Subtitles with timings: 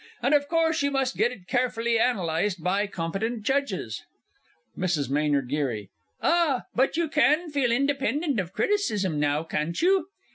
[0.23, 4.01] And of course you must get it carefully analysed by competent judges
[4.75, 5.13] MRS.
[5.15, 5.47] M.
[5.47, 5.89] G.
[6.23, 10.07] Ah, but you can feel independent of criticism now, can't you?